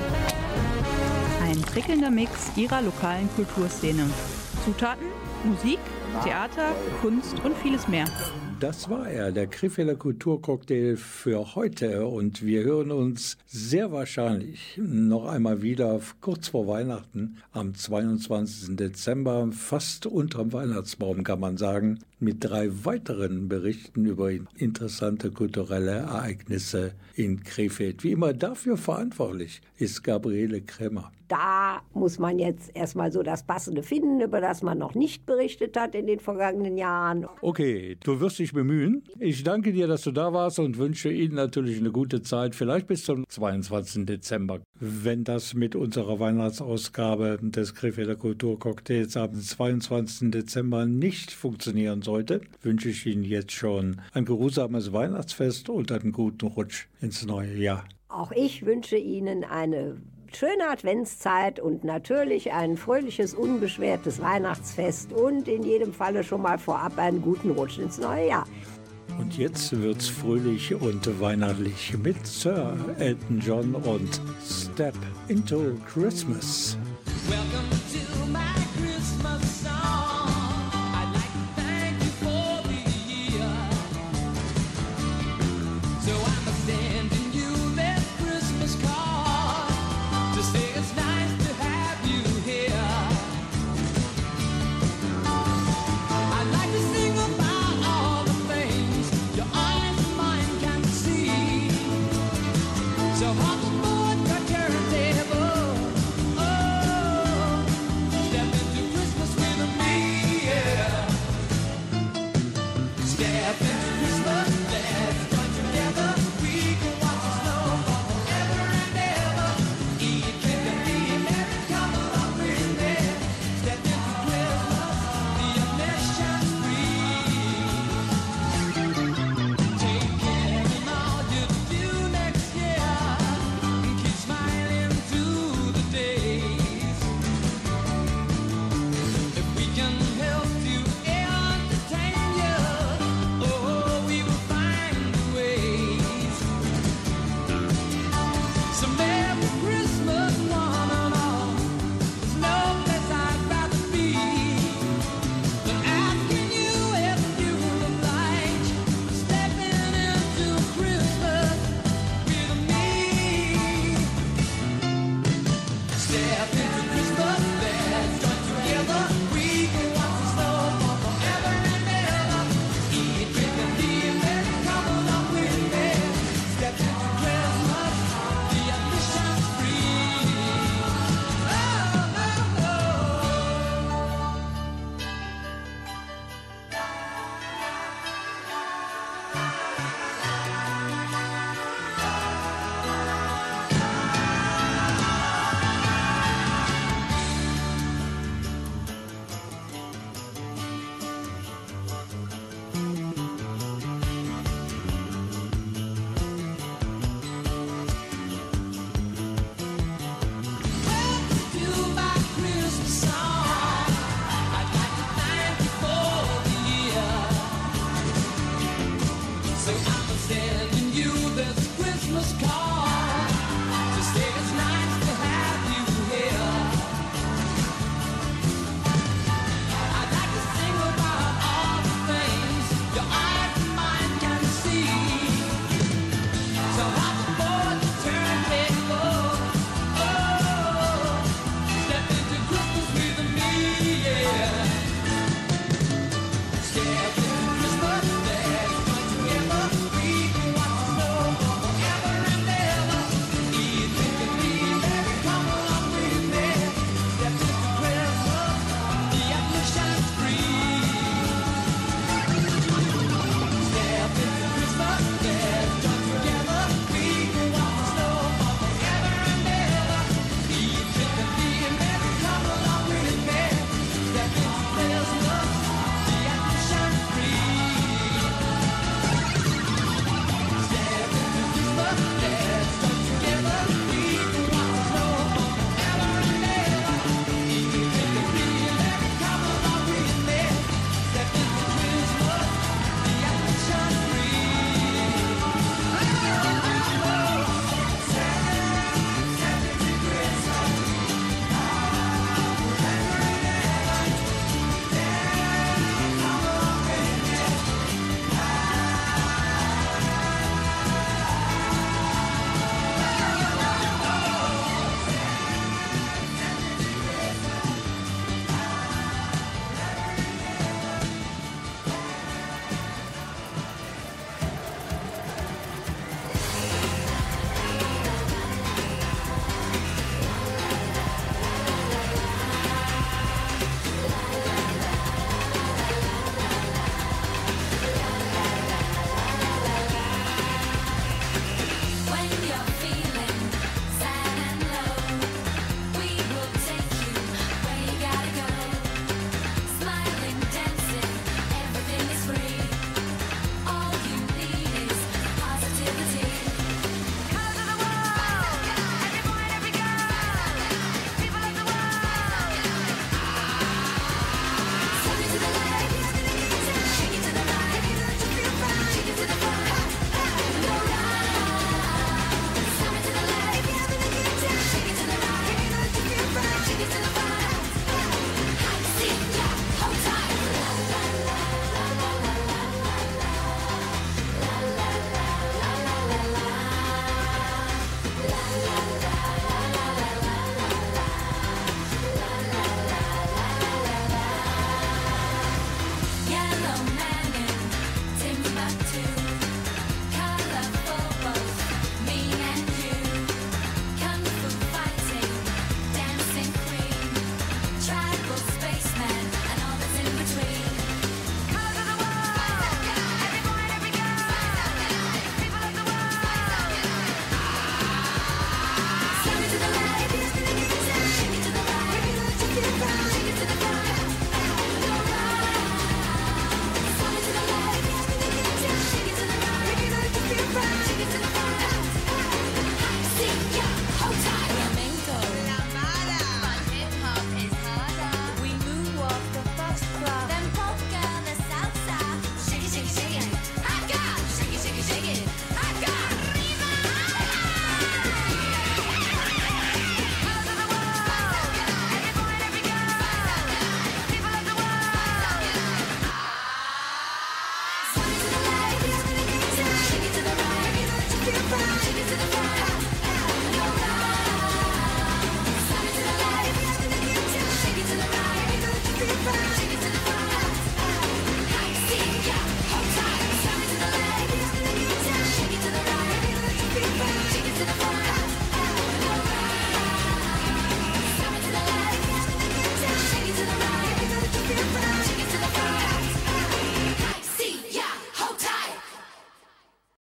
[1.41, 4.07] Ein prickelnder Mix ihrer lokalen Kulturszene.
[4.63, 5.07] Zutaten,
[5.43, 5.79] Musik,
[6.23, 8.05] Theater, Kunst und vieles mehr.
[8.59, 12.05] Das war er, der Krefelder Kulturcocktail für heute.
[12.05, 18.75] Und wir hören uns sehr wahrscheinlich noch einmal wieder kurz vor Weihnachten am 22.
[18.75, 26.93] Dezember, fast unterm Weihnachtsbaum kann man sagen, mit drei weiteren Berichten über interessante kulturelle Ereignisse
[27.15, 28.03] in Krefeld.
[28.03, 31.11] Wie immer dafür verantwortlich ist Gabriele Kremmer.
[31.27, 35.75] Da muss man jetzt erstmal so das Passende finden, über das man noch nicht berichtet
[35.77, 37.25] hat in den vergangenen Jahren.
[37.41, 39.03] Okay, du wirst dich bemühen.
[39.19, 42.87] Ich danke dir, dass du da warst und wünsche Ihnen natürlich eine gute Zeit, vielleicht
[42.87, 44.05] bis zum 22.
[44.05, 44.61] Dezember.
[44.79, 50.31] Wenn das mit unserer Weihnachtsausgabe des Krefelder Kulturcocktails am 22.
[50.31, 56.47] Dezember nicht funktionieren sollte, wünsche ich Ihnen jetzt schon ein geruhsames Weihnachtsfest und einen guten
[56.47, 57.83] Rutsch ins neue Jahr.
[58.07, 59.97] Auch ich wünsche Ihnen eine
[60.33, 66.97] schöne Adventszeit und natürlich ein fröhliches, unbeschwertes Weihnachtsfest und in jedem Falle schon mal vorab
[66.97, 68.47] einen guten Rutsch ins neue Jahr.
[69.19, 74.95] Und jetzt wird's fröhlich und weihnachtlich mit Sir Elton John und Step
[75.27, 76.77] into Christmas.